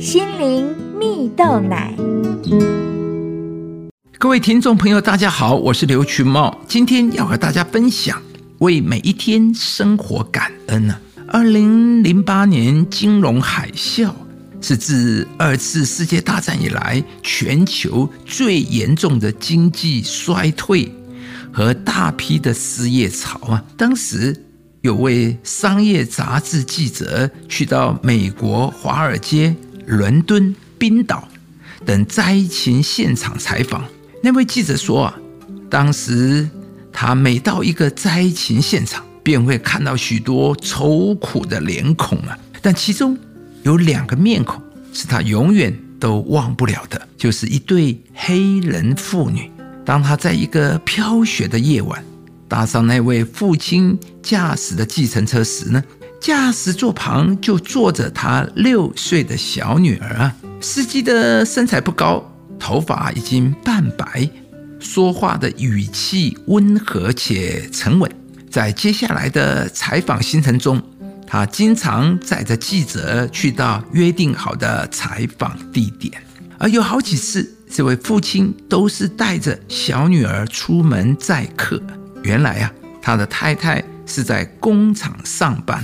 [0.00, 0.66] 心灵
[0.98, 1.94] 蜜豆奶。
[4.18, 8.20] 各位听众朋友，大家好，我是刘群茂，今天要和大家分享
[8.60, 10.98] 为每一天生活感恩呢。
[11.28, 14.10] 二零零八年金融海啸
[14.62, 20.90] 是自二次世界大战以来全球最严重的经济衰退
[21.52, 23.62] 和大批的失业潮啊。
[23.76, 24.34] 当时
[24.80, 29.54] 有位商业杂志记者去到美国华尔街、
[29.90, 31.26] 伦敦、冰岛
[31.84, 33.84] 等灾情现场采访。
[34.22, 35.18] 那位记者说啊，
[35.68, 36.48] 当时
[36.92, 42.38] 他每到一个灾情现场，便会看到许多愁苦的脸孔啊。
[42.62, 43.18] 但其中
[43.64, 49.50] 有两个面孔是他永远都忘不了的，就是一对黑人妇女。
[49.84, 52.04] 当他在一个飘雪的夜晚
[52.46, 55.82] 搭上那位父亲驾驶的计程车时呢，
[56.20, 60.36] 驾驶座旁就坐着他六岁的小女儿啊。
[60.60, 62.24] 司机的身材不高。
[62.62, 64.28] 头发已经半白，
[64.78, 68.10] 说话的语气温和且沉稳。
[68.50, 70.78] 在接下来的采访行程中，
[71.26, 76.22] 他经常载着记者去到约定好的采访地点，
[76.58, 81.82] 而有好几次，这位父亲都是带着小女儿出门载客。
[82.22, 85.82] 原来啊，他的太太是在工厂上班，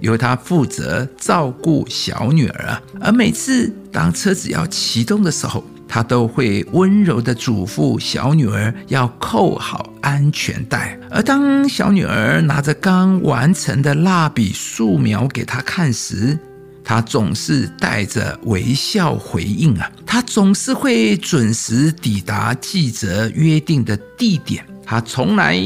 [0.00, 2.82] 由他负责照顾小女儿啊。
[3.00, 16.36] 而每次当车子要启动的时候，他都会温柔地嘱咐小女儿要扣好安全带，而当小女儿拿着刚完成的蜡笔素描给他看时，
[16.82, 19.90] 他总是带着微笑回应啊。
[20.04, 25.60] 他总是会准时抵达记者约定的地点，他从来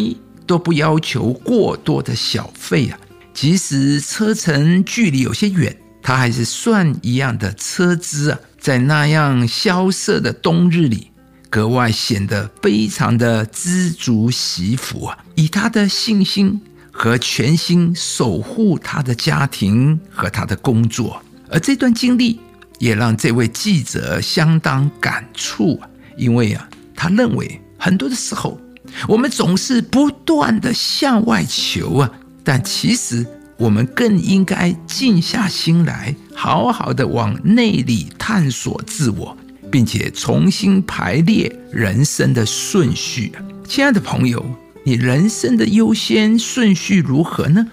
[0.46, 2.98] 都不要求过多的小费啊，
[3.40, 8.38] 即使车程距离有些远，他还是算一样的车资啊。
[8.58, 11.10] 在那样萧瑟的冬日里，
[11.48, 15.16] 格外显得非常的知足惜福啊！
[15.36, 16.60] 以他的信心
[16.92, 22.38] 和全心守护他的家庭和他的工作，而这段经历
[22.78, 25.88] 也让这位记者相当感触啊！
[26.18, 28.60] 因为啊，他认为很多的时候，
[29.08, 32.12] 我们总是不断的向外求啊，
[32.44, 33.26] 但其实。
[33.56, 39.36] 我们更应该静下心来，好好的往内里探索自我，
[39.70, 43.32] 并且重新排列人生的顺序。
[43.68, 44.42] 亲爱的朋友，
[44.82, 47.66] 你人生的优先顺序如何呢？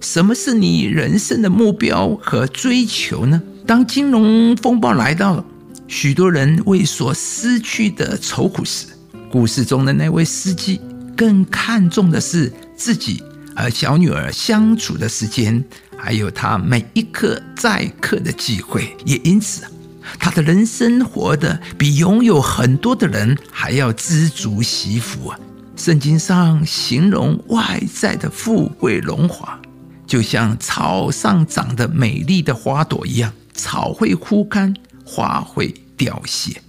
[0.00, 3.40] 什么是你人生的目标和追求呢？
[3.64, 5.44] 当金融风暴来到，
[5.86, 8.88] 许多人为所失去的愁苦时，
[9.30, 10.80] 故事中的那位司机
[11.16, 13.22] 更看重的是自己。
[13.58, 15.62] 和小女儿相处的时间，
[15.96, 19.64] 还有他每一刻载客的机会，也因此，
[20.16, 25.40] 他的人生活的比拥有很多的人还要知足惜福啊！
[25.74, 29.60] 圣经上形容外在的富贵荣华，
[30.06, 34.72] 就像草上长的美丽的花朵一样，草会枯干，
[35.04, 36.62] 花会凋谢。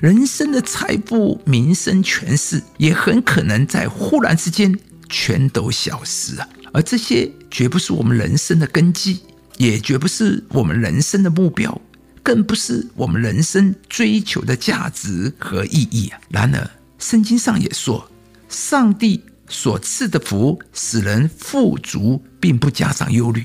[0.00, 4.78] 人生的财富、名声、权势，也很可能在忽然之间。
[5.10, 6.48] 全都消失啊！
[6.72, 9.20] 而这些绝不是我们人生的根基，
[9.58, 11.78] 也绝不是我们人生的目标，
[12.22, 16.20] 更不是我们人生追求的价值和意义啊！
[16.30, 18.08] 然而，圣经上也说，
[18.48, 23.44] 上帝所赐的福使人富足，并不加上忧虑。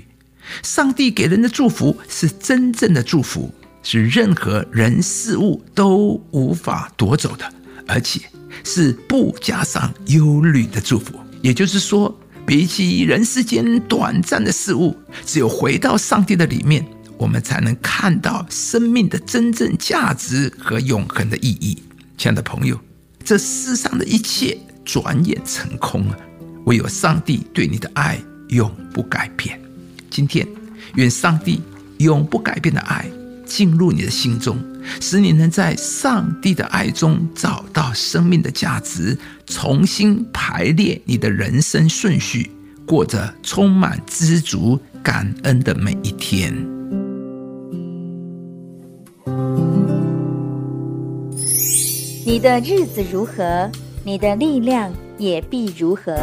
[0.62, 3.52] 上帝给人的祝福是真正的祝福，
[3.82, 7.52] 是任何人事物都无法夺走的，
[7.88, 8.22] 而且
[8.64, 11.20] 是不加上忧虑的祝福。
[11.46, 12.12] 也就是说，
[12.44, 14.98] 比起人世间短暂的事物，
[15.28, 16.84] 只有回到上帝的里面，
[17.20, 21.84] 我们才能看到生命的真正价值和永恒的意义。
[22.18, 22.80] 亲爱的朋友，
[23.24, 26.18] 这世上的一切转眼成空啊，
[26.66, 29.62] 唯有上帝对你的爱永不改变。
[30.10, 30.48] 今天，
[30.96, 31.62] 愿上帝
[32.00, 33.08] 永不改变的爱。
[33.46, 34.58] 进入你的心中，
[35.00, 42.52] 使你能在上帝的爱中找到生命的价值，重新排列你的人生顺序，
[42.86, 46.54] 过着充满知足感恩的每一天。
[52.26, 53.70] 你的日子如何，
[54.04, 56.16] 你的力量也必如何。